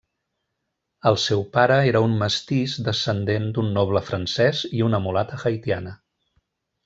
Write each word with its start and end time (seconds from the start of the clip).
El 1.09 1.17
seu 1.23 1.43
pare 1.57 1.75
era 1.89 2.01
un 2.05 2.15
mestís 2.21 2.73
descendent 2.87 3.45
d'un 3.57 3.69
noble 3.77 4.03
francès 4.09 4.63
i 4.79 4.83
una 4.91 5.03
mulata 5.05 5.41
haitiana. 5.43 5.95